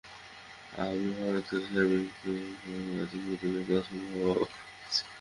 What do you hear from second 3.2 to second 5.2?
করতে দেখে অসম্ভব অবাক হয়েছি।